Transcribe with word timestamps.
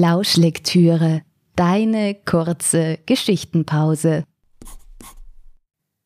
Lauschlektüre, 0.00 1.22
deine 1.56 2.14
kurze 2.14 3.00
Geschichtenpause. 3.06 4.22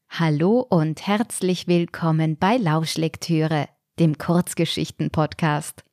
Hallo 0.08 0.60
und 0.60 1.06
herzlich 1.06 1.68
willkommen 1.68 2.38
bei 2.38 2.56
Lauschlektüre, 2.56 3.68
dem 3.98 4.16
Kurzgeschichten-Podcast. 4.16 5.84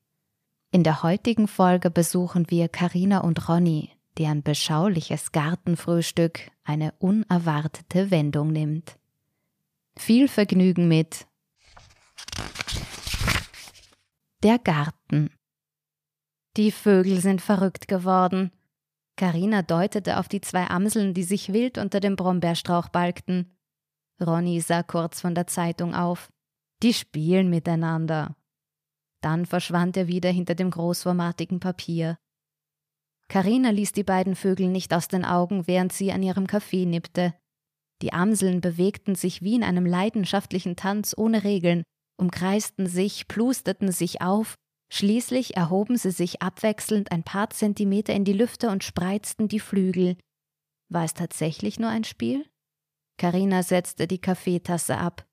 In 0.72 0.84
der 0.86 1.04
heutigen 1.04 1.50
Folge 1.50 1.92
besuchen 1.92 2.50
wir 2.50 2.70
Karina 2.70 3.20
und 3.20 3.50
Ronny, 3.50 3.90
deren 4.18 4.44
beschauliches 4.44 5.34
Gartenfrühstück 5.34 6.52
eine 6.64 6.94
unerwartete 7.00 8.12
Wendung 8.12 8.54
nimmt. 8.54 8.98
Viel 9.98 10.30
Vergnügen 10.30 10.88
mit 10.88 11.28
Der 14.42 14.58
Garten 14.58 15.32
die 16.60 16.72
Vögel 16.72 17.22
sind 17.22 17.42
verrückt 17.42 17.88
geworden. 17.88 18.52
Karina 19.16 19.62
deutete 19.62 20.20
auf 20.20 20.28
die 20.28 20.42
zwei 20.42 20.68
Amseln, 20.68 21.14
die 21.14 21.24
sich 21.24 21.54
wild 21.54 21.78
unter 21.78 22.02
dem 22.02 22.18
Brombeerstrauch 22.18 22.90
balgten. 22.90 23.58
Ronny 24.20 24.60
sah 24.60 24.84
kurz 24.84 25.22
von 25.22 25.34
der 25.34 25.48
Zeitung 25.48 25.96
auf. 25.96 26.30
Die 26.84 26.94
spielen 26.94 27.50
miteinander. 27.50 28.36
Dann 29.22 29.46
verschwand 29.46 29.96
er 29.96 30.08
wieder 30.08 30.32
hinter 30.32 30.54
dem 30.54 30.70
großformatigen 30.70 31.62
Papier. 31.62 32.18
Karina 33.30 33.70
ließ 33.70 33.94
die 33.94 34.04
beiden 34.04 34.36
Vögel 34.36 34.68
nicht 34.68 34.94
aus 34.94 35.08
den 35.08 35.24
Augen, 35.24 35.66
während 35.66 35.94
sie 35.94 36.12
an 36.12 36.24
ihrem 36.24 36.46
Kaffee 36.46 36.86
nippte. 36.86 37.34
Die 38.02 38.12
Amseln 38.12 38.60
bewegten 38.60 39.16
sich 39.16 39.42
wie 39.42 39.56
in 39.56 39.64
einem 39.64 39.86
leidenschaftlichen 39.86 40.76
Tanz 40.76 41.14
ohne 41.16 41.46
Regeln, 41.46 41.84
umkreisten 42.18 42.86
sich, 42.86 43.30
plusterten 43.30 43.94
sich 43.94 44.22
auf 44.22 44.56
Schließlich 44.92 45.56
erhoben 45.56 45.98
sie 45.98 46.12
sich 46.12 46.42
abwechselnd 46.42 47.12
ein 47.12 47.24
paar 47.24 47.50
Zentimeter 47.52 48.14
in 48.14 48.26
die 48.26 48.34
Lüfte 48.34 48.70
und 48.70 48.84
spreizten 48.84 49.48
die 49.48 49.60
Flügel. 49.60 50.18
War 50.90 51.04
es 51.04 51.14
tatsächlich 51.14 51.80
nur 51.80 51.90
ein 51.90 52.04
Spiel? 52.04 52.46
Karina 53.18 53.62
setzte 53.62 54.08
die 54.08 54.20
Kaffeetasse 54.20 54.98
ab. 54.98 55.26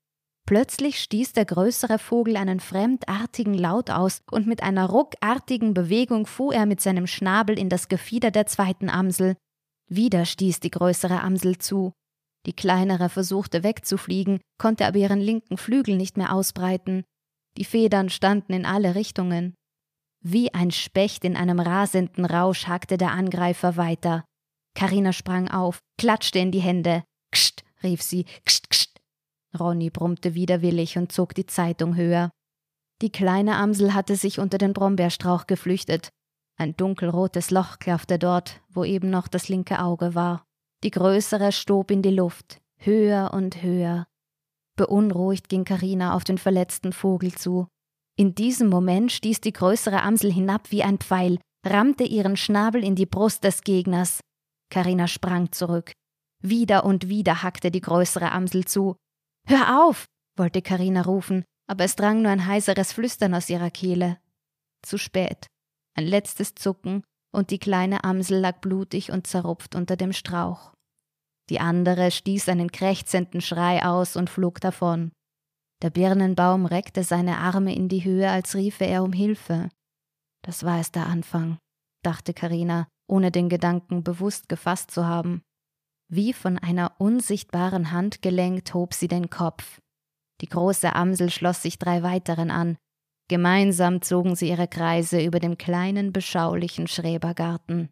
Plötzlich 0.45 1.01
stieß 1.01 1.33
der 1.33 1.45
größere 1.45 1.99
Vogel 1.99 2.37
einen 2.37 2.61
fremdartigen 2.61 3.53
Laut 3.53 3.89
aus, 3.89 4.21
und 4.31 4.47
mit 4.47 4.63
einer 4.63 4.89
ruckartigen 4.89 5.73
Bewegung 5.73 6.25
fuhr 6.25 6.53
er 6.53 6.65
mit 6.65 6.79
seinem 6.79 7.05
Schnabel 7.05 7.59
in 7.59 7.67
das 7.67 7.89
Gefieder 7.89 8.31
der 8.31 8.45
zweiten 8.45 8.89
Amsel. 8.89 9.35
Wieder 9.89 10.25
stieß 10.25 10.61
die 10.61 10.71
größere 10.71 11.21
Amsel 11.21 11.57
zu. 11.57 11.91
Die 12.45 12.53
kleinere 12.53 13.09
versuchte 13.09 13.63
wegzufliegen, 13.63 14.39
konnte 14.57 14.85
aber 14.85 14.97
ihren 14.99 15.19
linken 15.19 15.57
Flügel 15.57 15.97
nicht 15.97 16.15
mehr 16.15 16.31
ausbreiten. 16.31 17.03
Die 17.57 17.65
Federn 17.65 18.09
standen 18.09 18.53
in 18.53 18.65
alle 18.65 18.95
Richtungen. 18.95 19.55
Wie 20.23 20.53
ein 20.53 20.71
Specht 20.71 21.25
in 21.25 21.35
einem 21.35 21.59
rasenden 21.59 22.25
Rausch 22.25 22.67
hackte 22.67 22.97
der 22.97 23.11
Angreifer 23.11 23.77
weiter. 23.77 24.25
Karina 24.75 25.11
sprang 25.11 25.49
auf, 25.49 25.79
klatschte 25.97 26.37
in 26.39 26.51
die 26.51 26.59
Hände. 26.59 27.03
Kscht, 27.31 27.63
rief 27.81 28.01
sie, 28.03 28.25
kscht, 28.45 28.69
kscht. 28.69 28.97
Ronny 29.59 29.89
brummte 29.89 30.35
widerwillig 30.35 30.97
und 30.97 31.11
zog 31.11 31.33
die 31.33 31.47
Zeitung 31.47 31.95
höher. 31.95 32.29
Die 33.01 33.11
kleine 33.11 33.55
Amsel 33.55 33.93
hatte 33.93 34.15
sich 34.15 34.39
unter 34.39 34.57
den 34.57 34.73
Brombeerstrauch 34.73 35.47
geflüchtet. 35.47 36.09
Ein 36.57 36.75
dunkelrotes 36.75 37.49
Loch 37.49 37.79
klaffte 37.79 38.19
dort, 38.19 38.61
wo 38.69 38.83
eben 38.83 39.09
noch 39.09 39.27
das 39.27 39.49
linke 39.49 39.79
Auge 39.79 40.13
war. 40.13 40.43
Die 40.83 40.91
größere 40.91 41.51
stob 41.51 41.89
in 41.89 42.03
die 42.03 42.11
Luft, 42.11 42.59
höher 42.77 43.31
und 43.33 43.63
höher. 43.63 44.05
Beunruhigt 44.77 45.49
ging 45.49 45.65
Karina 45.65 46.13
auf 46.13 46.23
den 46.23 46.37
verletzten 46.37 46.93
Vogel 46.93 47.33
zu. 47.33 47.67
In 48.15 48.33
diesem 48.33 48.69
Moment 48.69 49.11
stieß 49.11 49.41
die 49.41 49.51
größere 49.51 50.01
Amsel 50.01 50.31
hinab 50.31 50.71
wie 50.71 50.83
ein 50.83 50.99
Pfeil, 50.99 51.39
rammte 51.65 52.05
ihren 52.05 52.37
Schnabel 52.37 52.83
in 52.83 52.95
die 52.95 53.05
Brust 53.05 53.43
des 53.43 53.61
Gegners. 53.61 54.21
Karina 54.71 55.07
sprang 55.07 55.51
zurück. 55.51 55.91
Wieder 56.41 56.85
und 56.85 57.09
wieder 57.09 57.43
hackte 57.43 57.71
die 57.71 57.81
größere 57.81 58.31
Amsel 58.31 58.65
zu. 58.65 58.95
Hör 59.45 59.85
auf! 59.85 60.05
wollte 60.37 60.61
Karina 60.61 61.01
rufen, 61.01 61.43
aber 61.67 61.83
es 61.83 61.95
drang 61.95 62.21
nur 62.21 62.31
ein 62.31 62.45
heiseres 62.45 62.93
Flüstern 62.93 63.33
aus 63.33 63.49
ihrer 63.49 63.71
Kehle. 63.71 64.19
Zu 64.83 64.97
spät. 64.97 65.47
Ein 65.95 66.05
letztes 66.05 66.53
Zucken, 66.55 67.03
und 67.33 67.49
die 67.49 67.59
kleine 67.59 68.03
Amsel 68.03 68.39
lag 68.39 68.61
blutig 68.61 69.11
und 69.11 69.27
zerrupft 69.27 69.75
unter 69.75 69.95
dem 69.95 70.13
Strauch. 70.13 70.73
Die 71.49 71.59
andere 71.59 72.11
stieß 72.11 72.49
einen 72.49 72.71
krächzenden 72.71 73.41
Schrei 73.41 73.85
aus 73.85 74.15
und 74.15 74.29
flog 74.29 74.59
davon. 74.59 75.11
Der 75.81 75.89
Birnenbaum 75.89 76.65
reckte 76.65 77.03
seine 77.03 77.37
Arme 77.37 77.75
in 77.75 77.87
die 77.87 78.03
Höhe, 78.03 78.29
als 78.29 78.55
riefe 78.55 78.85
er 78.85 79.03
um 79.03 79.13
Hilfe. 79.13 79.69
Das 80.43 80.63
war 80.63 80.79
es 80.79 80.91
der 80.91 81.05
Anfang, 81.05 81.57
dachte 82.03 82.33
Karina, 82.33 82.87
ohne 83.07 83.31
den 83.31 83.47
Gedanken 83.47 84.03
bewusst 84.03 84.49
gefasst 84.49 84.91
zu 84.91 85.05
haben. 85.05 85.41
Wie 86.09 86.33
von 86.33 86.57
einer 86.57 86.99
unsichtbaren 86.99 87.91
Hand 87.91 88.21
gelenkt 88.21 88.73
hob 88.73 88.93
sie 88.93 89.07
den 89.07 89.29
Kopf. 89.29 89.79
Die 90.41 90.47
große 90.47 90.95
Amsel 90.95 91.29
schloss 91.29 91.61
sich 91.61 91.79
drei 91.79 92.03
weiteren 92.03 92.51
an. 92.51 92.77
Gemeinsam 93.29 94.01
zogen 94.01 94.35
sie 94.35 94.49
ihre 94.49 94.67
Kreise 94.67 95.21
über 95.21 95.39
dem 95.39 95.57
kleinen, 95.57 96.13
beschaulichen 96.13 96.87
Schrebergarten. 96.87 97.89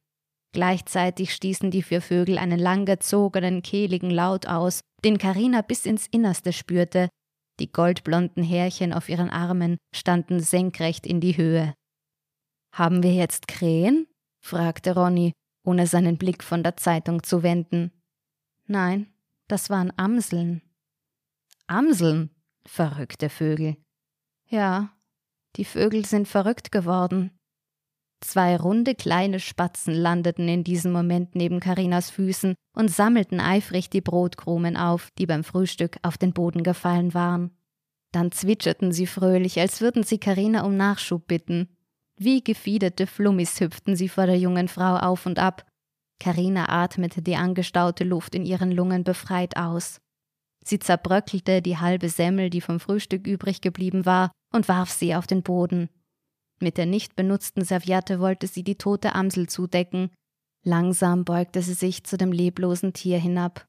Gleichzeitig 0.56 1.34
stießen 1.34 1.70
die 1.70 1.84
vier 1.84 2.02
Vögel 2.02 2.38
einen 2.38 2.58
langgezogenen, 2.58 3.62
kehligen 3.62 4.10
Laut 4.10 4.48
aus, 4.48 4.80
den 5.04 5.18
Karina 5.18 5.62
bis 5.62 5.86
ins 5.86 6.08
Innerste 6.08 6.54
spürte. 6.54 7.10
Die 7.60 7.70
goldblonden 7.70 8.42
Härchen 8.42 8.94
auf 8.94 9.10
ihren 9.10 9.30
Armen 9.30 9.76
standen 9.94 10.40
senkrecht 10.40 11.06
in 11.06 11.20
die 11.20 11.36
Höhe. 11.36 11.74
Haben 12.72 13.04
wir 13.04 13.14
jetzt 13.14 13.50
Krähen? 13.50 14.08
fragte 14.42 14.96
Ronny, 14.96 15.34
ohne 15.66 15.88
seinen 15.88 16.18
Blick 16.18 16.42
von 16.42 16.64
der 16.64 16.78
Zeitung 16.78 17.22
zu 17.22 17.44
wenden. 17.44 17.92
Nein, 18.66 19.14
das 19.50 19.70
waren 19.70 19.92
Amseln. 19.98 20.62
Amseln? 21.68 22.30
Verrückte 22.66 23.30
Vögel. 23.30 23.76
Ja, 24.48 24.96
die 25.58 25.66
Vögel 25.66 26.06
sind 26.06 26.30
verrückt 26.30 26.72
geworden. 26.72 27.35
Zwei 28.22 28.58
runde 28.58 28.96
kleine 28.96 29.40
Spatzen 29.40 29.94
landeten 29.94 30.48
in 30.48 30.64
diesem 30.64 30.92
Moment 30.92 31.36
neben 31.36 31.60
Karinas 31.60 32.10
Füßen 32.10 32.56
und 32.76 32.90
sammelten 32.90 33.40
eifrig 33.40 33.90
die 33.90 34.02
Brotkrumen 34.02 34.78
auf, 34.78 35.10
die 35.18 35.26
beim 35.26 35.44
Frühstück 35.44 35.98
auf 36.02 36.18
den 36.18 36.34
Boden 36.34 36.64
gefallen 36.64 37.14
waren. 37.14 37.52
Dann 38.12 38.32
zwitscherten 38.32 38.92
sie 38.92 39.08
fröhlich, 39.08 39.60
als 39.60 39.82
würden 39.82 40.04
sie 40.04 40.18
Karina 40.18 40.64
um 40.64 40.78
Nachschub 40.78 41.28
bitten. 41.28 41.70
Wie 42.18 42.44
gefiederte 42.44 43.08
Flummis 43.08 43.60
hüpften 43.60 43.96
sie 43.96 44.08
vor 44.08 44.26
der 44.26 44.38
jungen 44.38 44.70
Frau 44.70 44.96
auf 44.96 45.26
und 45.26 45.38
ab. 45.38 45.66
Karina 46.20 46.70
atmete 46.70 47.22
die 47.22 47.36
angestaute 47.36 48.06
Luft 48.06 48.36
in 48.36 48.46
ihren 48.46 48.72
Lungen 48.72 49.04
befreit 49.04 49.58
aus. 49.58 50.00
Sie 50.64 50.80
zerbröckelte 50.80 51.62
die 51.62 51.78
halbe 51.78 52.10
Semmel, 52.10 52.50
die 52.50 52.62
vom 52.62 52.80
Frühstück 52.80 53.28
übrig 53.28 53.62
geblieben 53.62 54.06
war, 54.06 54.32
und 54.54 54.68
warf 54.70 54.90
sie 54.90 55.14
auf 55.14 55.28
den 55.28 55.44
Boden. 55.44 55.90
Mit 56.62 56.78
der 56.78 56.86
nicht 56.86 57.16
benutzten 57.16 57.64
Serviette 57.64 58.20
wollte 58.20 58.48
sie 58.48 58.64
die 58.64 58.78
tote 58.78 59.14
Amsel 59.14 59.48
zudecken. 59.48 60.12
Langsam 60.64 61.26
beugte 61.26 61.62
sie 61.62 61.74
sich 61.74 62.04
zu 62.04 62.18
dem 62.18 62.32
leblosen 62.32 62.94
Tier 62.94 63.20
hinab. 63.20 63.66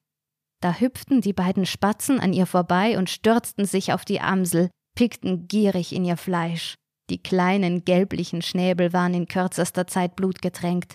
Da 0.62 0.74
hüpften 0.74 1.20
die 1.20 1.32
beiden 1.32 1.66
Spatzen 1.66 2.20
an 2.20 2.32
ihr 2.32 2.46
vorbei 2.46 2.96
und 2.98 3.10
stürzten 3.10 3.66
sich 3.66 3.92
auf 3.92 4.04
die 4.04 4.20
Amsel, 4.20 4.70
pickten 4.96 5.46
gierig 5.48 5.94
in 5.94 6.04
ihr 6.04 6.16
Fleisch. 6.16 6.74
Die 7.10 7.22
kleinen 7.22 7.84
gelblichen 7.84 8.42
Schnäbel 8.42 8.92
waren 8.92 9.14
in 9.14 9.28
kürzester 9.28 9.86
Zeit 9.86 10.16
blutgetränkt. 10.16 10.94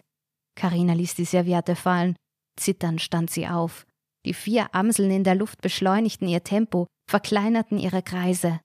Karina 0.56 0.94
ließ 0.94 1.16
die 1.16 1.26
Serviette 1.26 1.76
fallen. 1.76 2.16
Zitternd 2.60 3.02
stand 3.02 3.30
sie 3.30 3.48
auf. 3.48 3.86
Die 4.26 4.34
vier 4.34 4.76
Amseln 4.76 5.12
in 5.12 5.24
der 5.24 5.36
Luft 5.36 5.62
beschleunigten 5.62 6.28
ihr 6.28 6.44
Tempo, 6.44 6.88
verkleinerten 7.10 7.78
ihre 7.80 8.04
Kreise. 8.04 8.60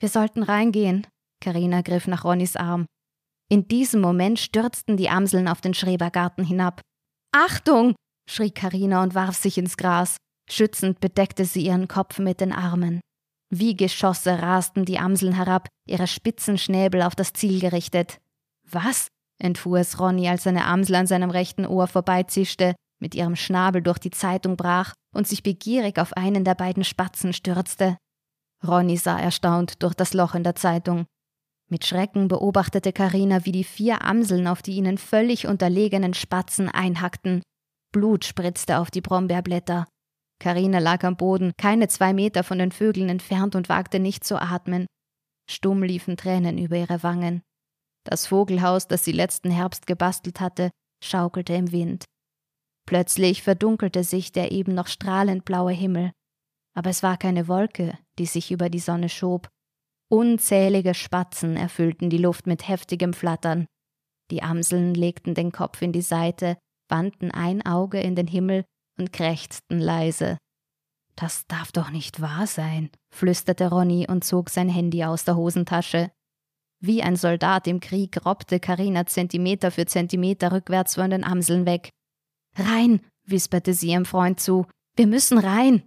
Wir 0.00 0.08
sollten 0.08 0.42
reingehen, 0.42 1.06
Karina 1.44 1.82
griff 1.82 2.06
nach 2.06 2.24
Ronnys 2.24 2.56
Arm. 2.56 2.86
In 3.50 3.68
diesem 3.68 4.00
Moment 4.00 4.38
stürzten 4.38 4.96
die 4.96 5.10
Amseln 5.10 5.46
auf 5.46 5.60
den 5.60 5.74
Schrebergarten 5.74 6.42
hinab. 6.42 6.80
Achtung! 7.32 7.94
schrie 8.26 8.50
Karina 8.50 9.02
und 9.02 9.14
warf 9.14 9.36
sich 9.36 9.58
ins 9.58 9.76
Gras. 9.76 10.16
Schützend 10.50 11.00
bedeckte 11.00 11.44
sie 11.44 11.66
ihren 11.66 11.86
Kopf 11.86 12.18
mit 12.18 12.40
den 12.40 12.52
Armen. 12.52 13.00
Wie 13.50 13.76
Geschosse 13.76 14.40
rasten 14.40 14.86
die 14.86 14.98
Amseln 14.98 15.34
herab, 15.34 15.68
ihre 15.86 16.06
spitzen 16.06 16.56
Schnäbel 16.56 17.02
auf 17.02 17.14
das 17.14 17.34
Ziel 17.34 17.60
gerichtet. 17.60 18.20
Was? 18.66 19.08
entfuhr 19.38 19.80
es 19.80 20.00
Ronny, 20.00 20.28
als 20.28 20.46
eine 20.46 20.64
Amsel 20.64 20.94
an 20.94 21.06
seinem 21.06 21.28
rechten 21.28 21.66
Ohr 21.66 21.88
vorbeizischte, 21.88 22.74
mit 23.02 23.14
ihrem 23.14 23.36
Schnabel 23.36 23.82
durch 23.82 23.98
die 23.98 24.12
Zeitung 24.12 24.56
brach 24.56 24.94
und 25.14 25.28
sich 25.28 25.42
begierig 25.42 25.98
auf 25.98 26.14
einen 26.14 26.44
der 26.44 26.54
beiden 26.54 26.84
Spatzen 26.84 27.34
stürzte. 27.34 27.98
Ronny 28.66 28.96
sah 28.96 29.18
erstaunt 29.18 29.82
durch 29.82 29.94
das 29.94 30.14
Loch 30.14 30.34
in 30.34 30.42
der 30.42 30.54
Zeitung. 30.54 31.04
Mit 31.70 31.86
Schrecken 31.86 32.28
beobachtete 32.28 32.92
Karina, 32.92 33.44
wie 33.44 33.52
die 33.52 33.64
vier 33.64 34.02
Amseln 34.02 34.46
auf 34.46 34.62
die 34.62 34.76
ihnen 34.76 34.98
völlig 34.98 35.46
unterlegenen 35.46 36.14
Spatzen 36.14 36.68
einhackten. 36.68 37.42
Blut 37.92 38.24
spritzte 38.24 38.78
auf 38.78 38.90
die 38.90 39.00
Brombeerblätter. 39.00 39.86
Karina 40.40 40.78
lag 40.78 41.04
am 41.04 41.16
Boden, 41.16 41.52
keine 41.56 41.88
zwei 41.88 42.12
Meter 42.12 42.44
von 42.44 42.58
den 42.58 42.72
Vögeln 42.72 43.08
entfernt 43.08 43.54
und 43.54 43.68
wagte 43.68 43.98
nicht 43.98 44.24
zu 44.24 44.40
atmen. 44.40 44.86
Stumm 45.48 45.82
liefen 45.82 46.16
Tränen 46.16 46.58
über 46.58 46.76
ihre 46.76 47.02
Wangen. 47.02 47.42
Das 48.04 48.26
Vogelhaus, 48.26 48.86
das 48.86 49.04
sie 49.04 49.12
letzten 49.12 49.50
Herbst 49.50 49.86
gebastelt 49.86 50.40
hatte, 50.40 50.70
schaukelte 51.02 51.54
im 51.54 51.72
Wind. 51.72 52.04
Plötzlich 52.86 53.42
verdunkelte 53.42 54.04
sich 54.04 54.32
der 54.32 54.52
eben 54.52 54.74
noch 54.74 54.88
strahlend 54.88 55.44
blaue 55.44 55.72
Himmel. 55.72 56.12
Aber 56.76 56.90
es 56.90 57.02
war 57.02 57.16
keine 57.16 57.48
Wolke, 57.48 57.98
die 58.18 58.26
sich 58.26 58.50
über 58.50 58.68
die 58.68 58.80
Sonne 58.80 59.08
schob. 59.08 59.48
Unzählige 60.14 60.94
Spatzen 60.94 61.56
erfüllten 61.56 62.08
die 62.08 62.18
Luft 62.18 62.46
mit 62.46 62.68
heftigem 62.68 63.14
Flattern. 63.14 63.66
Die 64.30 64.44
Amseln 64.44 64.94
legten 64.94 65.34
den 65.34 65.50
Kopf 65.50 65.82
in 65.82 65.90
die 65.90 66.02
Seite, 66.02 66.56
wandten 66.88 67.32
ein 67.32 67.66
Auge 67.66 67.98
in 67.98 68.14
den 68.14 68.28
Himmel 68.28 68.64
und 68.96 69.12
krächzten 69.12 69.80
leise. 69.80 70.38
Das 71.16 71.48
darf 71.48 71.72
doch 71.72 71.90
nicht 71.90 72.20
wahr 72.20 72.46
sein, 72.46 72.90
flüsterte 73.12 73.68
Ronny 73.68 74.06
und 74.08 74.22
zog 74.22 74.50
sein 74.50 74.68
Handy 74.68 75.02
aus 75.02 75.24
der 75.24 75.34
Hosentasche. 75.34 76.12
Wie 76.78 77.02
ein 77.02 77.16
Soldat 77.16 77.66
im 77.66 77.80
Krieg 77.80 78.24
robbte 78.24 78.60
Karina 78.60 79.06
Zentimeter 79.06 79.72
für 79.72 79.86
Zentimeter 79.86 80.52
rückwärts 80.52 80.94
von 80.94 81.10
den 81.10 81.24
Amseln 81.24 81.66
weg. 81.66 81.90
Rein, 82.54 83.00
wisperte 83.24 83.74
sie 83.74 83.88
ihrem 83.88 84.04
Freund 84.04 84.38
zu. 84.38 84.64
Wir 84.94 85.08
müssen 85.08 85.38
rein. 85.38 85.82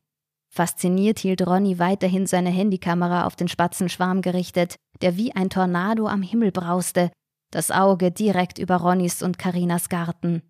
Fasziniert 0.57 1.19
hielt 1.19 1.45
Ronny 1.45 1.77
weiterhin 1.77 2.25
seine 2.25 2.49
Handykamera 2.49 3.27
auf 3.27 3.35
den 3.35 3.47
Spatzenschwarm 3.47 4.23
gerichtet, 4.23 4.77
der 5.03 5.15
wie 5.15 5.35
ein 5.35 5.51
Tornado 5.51 6.07
am 6.07 6.23
Himmel 6.23 6.51
brauste, 6.51 7.11
das 7.51 7.69
Auge 7.69 8.11
direkt 8.11 8.57
über 8.57 8.77
Ronnys 8.77 9.21
und 9.21 9.37
Karinas 9.37 9.87
Garten. 9.87 10.41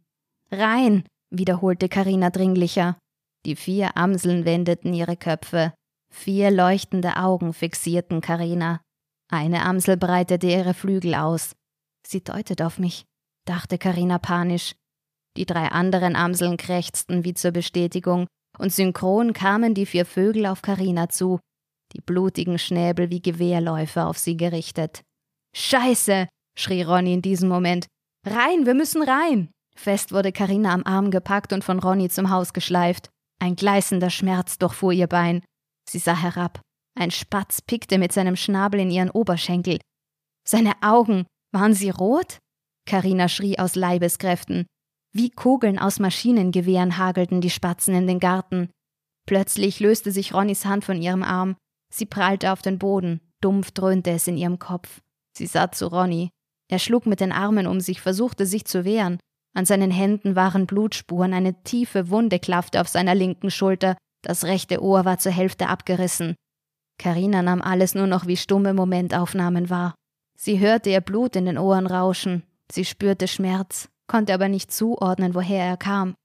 Rein, 0.49 1.03
wiederholte 1.29 1.89
Karina 1.89 2.29
dringlicher. 2.29 2.97
Die 3.45 3.57
vier 3.57 3.97
Amseln 3.97 4.45
wendeten 4.45 4.93
ihre 4.93 5.17
Köpfe. 5.17 5.73
Vier 6.09 6.51
leuchtende 6.51 7.17
Augen 7.17 7.51
fixierten 7.51 8.21
Karina. 8.21 8.79
Eine 9.29 9.63
Amsel 9.63 9.97
breitete 9.97 10.47
ihre 10.47 10.73
Flügel 10.73 11.15
aus. 11.15 11.51
Sie 12.07 12.23
deutet 12.23 12.61
auf 12.61 12.79
mich, 12.79 13.03
dachte 13.43 13.77
Karina 13.77 14.19
panisch. 14.19 14.73
Die 15.35 15.45
drei 15.45 15.67
anderen 15.67 16.15
Amseln 16.15 16.55
krächzten 16.55 17.25
wie 17.25 17.33
zur 17.33 17.51
Bestätigung, 17.51 18.25
und 18.59 18.71
synchron 18.71 19.33
kamen 19.33 19.73
die 19.73 19.85
vier 19.85 20.05
Vögel 20.05 20.45
auf 20.45 20.61
Karina 20.61 21.09
zu, 21.09 21.39
die 21.93 22.01
blutigen 22.01 22.59
Schnäbel 22.59 23.09
wie 23.09 23.21
Gewehrläufe 23.21 24.05
auf 24.05 24.17
sie 24.17 24.37
gerichtet. 24.37 25.01
Scheiße, 25.55 26.27
schrie 26.57 26.81
Ronny 26.83 27.13
in 27.13 27.21
diesem 27.21 27.49
Moment. 27.49 27.87
Rein, 28.25 28.65
wir 28.65 28.73
müssen 28.73 29.03
rein. 29.03 29.49
Fest 29.75 30.11
wurde 30.11 30.31
Karina 30.31 30.73
am 30.73 30.83
Arm 30.83 31.11
gepackt 31.11 31.53
und 31.53 31.63
von 31.63 31.79
Ronny 31.79 32.09
zum 32.09 32.29
Haus 32.29 32.53
geschleift. 32.53 33.09
Ein 33.39 33.55
gleißender 33.55 34.09
Schmerz 34.09 34.57
durchfuhr 34.57 34.91
ihr 34.91 35.07
Bein. 35.07 35.43
Sie 35.89 35.99
sah 35.99 36.15
herab. 36.15 36.59
Ein 36.99 37.11
Spatz 37.11 37.61
pickte 37.61 37.99
mit 37.99 38.11
seinem 38.11 38.35
Schnabel 38.35 38.79
in 38.79 38.89
ihren 38.89 39.11
Oberschenkel. 39.11 39.79
Seine 40.47 40.73
Augen, 40.81 41.25
waren 41.53 41.73
sie 41.73 41.91
rot? 41.91 42.39
Karina 42.87 43.29
schrie 43.29 43.59
aus 43.59 43.75
Leibeskräften. 43.75 44.65
Wie 45.19 45.31
Kugeln 45.31 45.79
aus 45.79 45.97
Maschinengewehren 45.97 46.99
hagelten 46.99 47.41
die 47.41 47.49
Spatzen 47.49 47.95
in 47.95 48.05
den 48.05 48.19
Garten. 48.19 48.69
Plötzlich 49.25 49.79
löste 49.79 50.11
sich 50.11 50.31
Ronnys 50.31 50.63
Hand 50.67 50.85
von 50.85 51.01
ihrem 51.01 51.23
Arm. 51.23 51.55
Sie 51.91 52.05
prallte 52.05 52.51
auf 52.51 52.61
den 52.61 52.77
Boden. 52.77 53.19
Dumpf 53.41 53.71
dröhnte 53.71 54.11
es 54.11 54.27
in 54.27 54.37
ihrem 54.37 54.59
Kopf. 54.59 55.01
Sie 55.35 55.47
sah 55.47 55.71
zu 55.71 55.87
Ronny. 55.87 56.29
Er 56.69 56.77
schlug 56.77 57.07
mit 57.07 57.19
den 57.19 57.31
Armen 57.31 57.65
um 57.65 57.81
sich, 57.81 57.99
versuchte 57.99 58.45
sich 58.45 58.65
zu 58.65 58.85
wehren. 58.85 59.17
An 59.55 59.65
seinen 59.65 59.89
Händen 59.89 60.35
waren 60.35 60.67
Blutspuren, 60.67 61.33
eine 61.33 61.63
tiefe 61.63 62.11
Wunde 62.11 62.37
klaffte 62.37 62.79
auf 62.79 62.87
seiner 62.87 63.15
linken 63.15 63.49
Schulter, 63.49 63.97
das 64.21 64.43
rechte 64.43 64.83
Ohr 64.83 65.03
war 65.03 65.17
zur 65.17 65.31
Hälfte 65.31 65.67
abgerissen. 65.67 66.35
Karina 66.99 67.41
nahm 67.41 67.63
alles 67.63 67.95
nur 67.95 68.05
noch 68.05 68.27
wie 68.27 68.37
stumme 68.37 68.75
Momentaufnahmen 68.75 69.71
wahr. 69.71 69.95
Sie 70.37 70.59
hörte 70.59 70.91
ihr 70.91 71.01
Blut 71.01 71.35
in 71.35 71.45
den 71.47 71.57
Ohren 71.57 71.87
rauschen, 71.87 72.43
sie 72.71 72.85
spürte 72.85 73.27
Schmerz, 73.27 73.89
konnte 74.07 74.33
aber 74.33 74.49
nicht 74.49 74.71
zuordnen, 74.71 75.35
woher 75.35 75.63
er 75.63 75.77
kam. 75.77 76.15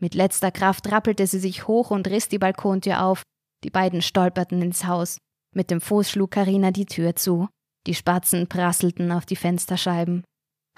Mit 0.00 0.14
letzter 0.14 0.50
Kraft 0.50 0.90
rappelte 0.92 1.26
sie 1.26 1.38
sich 1.38 1.66
hoch 1.66 1.90
und 1.90 2.08
riss 2.08 2.28
die 2.28 2.38
Balkontür 2.38 3.02
auf. 3.02 3.22
Die 3.64 3.70
beiden 3.70 4.02
stolperten 4.02 4.62
ins 4.62 4.86
Haus. 4.86 5.18
Mit 5.54 5.70
dem 5.70 5.80
Fuß 5.80 6.10
schlug 6.10 6.30
Karina 6.30 6.70
die 6.70 6.86
Tür 6.86 7.16
zu. 7.16 7.48
Die 7.86 7.94
Spatzen 7.94 8.48
prasselten 8.48 9.10
auf 9.10 9.26
die 9.26 9.36
Fensterscheiben. 9.36 10.24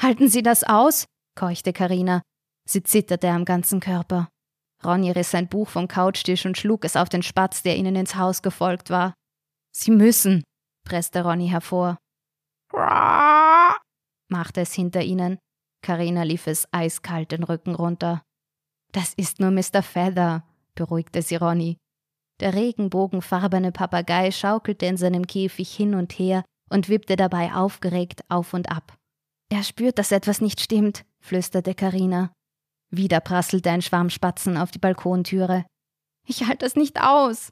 Halten 0.00 0.28
Sie 0.28 0.42
das 0.42 0.64
aus? 0.64 1.04
keuchte 1.36 1.72
Karina. 1.72 2.22
Sie 2.66 2.82
zitterte 2.82 3.28
am 3.28 3.44
ganzen 3.44 3.80
Körper. 3.80 4.28
Ronny 4.84 5.10
riss 5.10 5.30
sein 5.30 5.48
Buch 5.48 5.68
vom 5.68 5.88
Couchtisch 5.88 6.46
und 6.46 6.56
schlug 6.56 6.84
es 6.84 6.96
auf 6.96 7.08
den 7.08 7.22
Spatz, 7.22 7.62
der 7.62 7.76
ihnen 7.76 7.96
ins 7.96 8.14
Haus 8.14 8.40
gefolgt 8.40 8.88
war. 8.88 9.14
Sie 9.72 9.90
müssen, 9.90 10.42
presste 10.86 11.22
Ronny 11.22 11.48
hervor. 11.48 11.98
machte 14.28 14.62
es 14.62 14.72
hinter 14.72 15.02
ihnen. 15.02 15.38
Karina 15.82 16.23
lief 16.23 16.47
es 16.47 16.69
eiskalt 16.73 17.32
den 17.32 17.43
Rücken 17.43 17.75
runter. 17.75 18.23
Das 18.93 19.15
ist 19.15 19.41
nur 19.41 19.50
Mr. 19.50 19.82
Feather, 19.82 20.44
beruhigte 20.75 21.23
sie 21.23 21.37
Ronny. 21.37 21.77
Der 22.41 22.55
regenbogenfarbene 22.55 23.71
Papagei 23.73 24.31
schaukelte 24.31 24.87
in 24.87 24.97
seinem 24.97 25.27
Käfig 25.27 25.75
hin 25.75 25.94
und 25.94 26.12
her 26.12 26.44
und 26.71 26.88
wippte 26.88 27.17
dabei 27.17 27.53
aufgeregt 27.53 28.23
auf 28.29 28.55
und 28.55 28.71
ab. 28.71 28.97
Er 29.50 29.62
spürt, 29.62 29.99
dass 29.99 30.12
etwas 30.12 30.41
nicht 30.41 30.61
stimmt, 30.61 31.05
flüsterte 31.21 31.75
Karina. 31.75 32.32
Wieder 32.91 33.21
prasselte 33.21 33.71
ein 33.71 33.82
Schwarm 33.82 34.11
Spatzen 34.11 34.56
auf 34.56 34.71
die 34.71 34.79
Balkontüre. 34.79 35.67
Ich 36.27 36.47
halte 36.47 36.65
das 36.65 36.77
nicht 36.77 37.00
aus. 37.00 37.50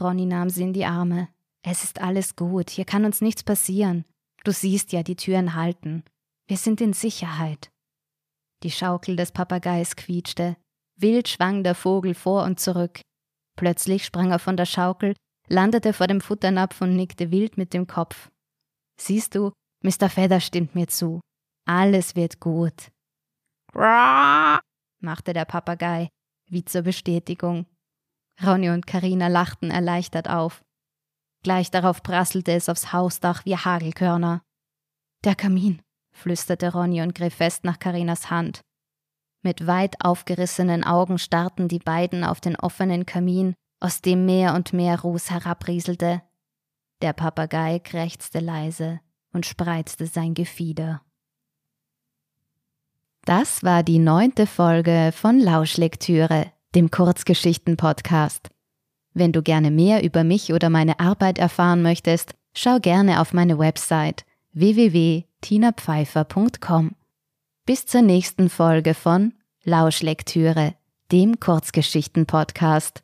Ronny 0.00 0.26
nahm 0.26 0.50
sie 0.50 0.62
in 0.62 0.72
die 0.72 0.84
Arme. 0.84 1.28
Es 1.62 1.84
ist 1.84 2.00
alles 2.00 2.36
gut, 2.36 2.70
hier 2.70 2.84
kann 2.84 3.04
uns 3.04 3.20
nichts 3.20 3.42
passieren. 3.42 4.04
Du 4.44 4.52
siehst 4.52 4.92
ja, 4.92 5.02
die 5.02 5.16
Türen 5.16 5.54
halten. 5.54 6.04
Wir 6.48 6.56
sind 6.56 6.80
in 6.80 6.94
Sicherheit. 6.94 7.68
Die 8.62 8.70
Schaukel 8.70 9.16
des 9.16 9.32
Papageis 9.32 9.96
quietschte. 9.96 10.56
Wild 10.96 11.28
schwang 11.28 11.62
der 11.62 11.74
Vogel 11.74 12.14
vor 12.14 12.44
und 12.44 12.58
zurück. 12.58 13.02
Plötzlich 13.56 14.06
sprang 14.06 14.30
er 14.30 14.38
von 14.38 14.56
der 14.56 14.64
Schaukel, 14.64 15.14
landete 15.48 15.92
vor 15.92 16.06
dem 16.06 16.22
Futternapf 16.22 16.80
und 16.80 16.96
nickte 16.96 17.30
wild 17.30 17.58
mit 17.58 17.74
dem 17.74 17.86
Kopf. 17.86 18.30
Siehst 18.98 19.34
du, 19.34 19.52
Mr. 19.84 20.08
Feather 20.08 20.40
stimmt 20.40 20.74
mir 20.74 20.88
zu. 20.88 21.20
Alles 21.66 22.16
wird 22.16 22.40
gut. 22.40 22.90
machte 25.00 25.34
der 25.34 25.44
Papagei, 25.44 26.08
wie 26.48 26.64
zur 26.64 26.82
Bestätigung. 26.82 27.66
Ronny 28.42 28.70
und 28.70 28.86
Karina 28.86 29.28
lachten 29.28 29.70
erleichtert 29.70 30.30
auf. 30.30 30.62
Gleich 31.44 31.70
darauf 31.70 32.02
prasselte 32.02 32.52
es 32.52 32.68
aufs 32.68 32.92
Hausdach 32.92 33.44
wie 33.44 33.56
Hagelkörner. 33.56 34.42
Der 35.24 35.34
Kamin, 35.34 35.82
flüsterte 36.18 36.72
Ronny 36.72 37.00
und 37.02 37.14
griff 37.14 37.34
fest 37.34 37.64
nach 37.64 37.78
Karinas 37.78 38.30
Hand. 38.30 38.60
Mit 39.42 39.66
weit 39.66 39.96
aufgerissenen 40.04 40.84
Augen 40.84 41.18
starrten 41.18 41.68
die 41.68 41.78
beiden 41.78 42.24
auf 42.24 42.40
den 42.40 42.56
offenen 42.56 43.06
Kamin, 43.06 43.54
aus 43.80 44.02
dem 44.02 44.26
mehr 44.26 44.54
und 44.54 44.72
mehr 44.72 45.00
Ruß 45.00 45.30
herabrieselte. 45.30 46.22
Der 47.00 47.12
Papagei 47.12 47.78
krächzte 47.78 48.40
leise 48.40 49.00
und 49.32 49.46
spreizte 49.46 50.06
sein 50.06 50.34
Gefieder. 50.34 51.02
Das 53.24 53.62
war 53.62 53.82
die 53.82 53.98
neunte 53.98 54.46
Folge 54.46 55.10
von 55.14 55.38
Lauschlektüre, 55.38 56.50
dem 56.74 56.90
Kurzgeschichten-Podcast. 56.90 58.48
Wenn 59.14 59.32
du 59.32 59.42
gerne 59.42 59.70
mehr 59.70 60.02
über 60.02 60.24
mich 60.24 60.52
oder 60.52 60.70
meine 60.70 60.98
Arbeit 60.98 61.38
erfahren 61.38 61.82
möchtest, 61.82 62.34
schau 62.54 62.80
gerne 62.80 63.20
auf 63.20 63.32
meine 63.32 63.58
Website 63.58 64.24
www.tinapfeifer.com. 64.58 66.90
Bis 67.64 67.86
zur 67.86 68.02
nächsten 68.02 68.48
Folge 68.48 68.94
von 68.94 69.34
Lauschlektüre, 69.62 70.74
dem 71.12 71.38
Kurzgeschichten-Podcast. 71.38 73.02